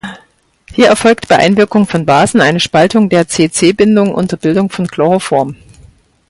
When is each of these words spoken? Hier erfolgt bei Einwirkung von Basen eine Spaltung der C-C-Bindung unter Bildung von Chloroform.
Hier 0.73 0.87
erfolgt 0.87 1.27
bei 1.27 1.37
Einwirkung 1.37 1.85
von 1.85 2.07
Basen 2.07 2.41
eine 2.41 2.59
Spaltung 2.59 3.07
der 3.09 3.27
C-C-Bindung 3.27 4.15
unter 4.15 4.35
Bildung 4.35 4.71
von 4.71 4.87
Chloroform. 4.87 5.57